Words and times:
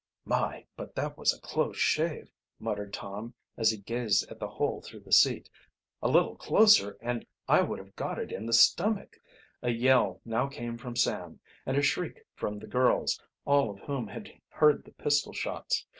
"My, 0.25 0.65
but 0.75 0.95
that 0.95 1.15
was 1.15 1.31
a 1.31 1.39
close 1.39 1.77
shave!" 1.77 2.31
muttered 2.57 2.91
Tom, 2.91 3.35
as 3.55 3.69
he 3.69 3.77
gazed 3.77 4.31
at 4.31 4.39
the 4.39 4.47
hole 4.47 4.81
through 4.81 5.01
the 5.01 5.11
seat. 5.11 5.47
"A 6.01 6.09
little 6.09 6.35
closer 6.35 6.97
and 7.01 7.23
I 7.47 7.61
would 7.61 7.77
have 7.77 7.95
got 7.95 8.17
it 8.17 8.31
in 8.31 8.47
the 8.47 8.51
stomach." 8.53 9.19
A 9.61 9.69
yell 9.69 10.19
now 10.25 10.47
came 10.47 10.75
from 10.79 10.95
Sam, 10.95 11.39
and 11.67 11.77
a 11.77 11.83
shriek 11.83 12.25
from 12.33 12.57
the 12.57 12.65
girls, 12.65 13.21
all 13.45 13.69
of 13.69 13.77
whom 13.81 14.07
had 14.07 14.33
heard 14.49 14.85
the 14.85 14.91
pistol 14.93 15.33
shots. 15.33 15.85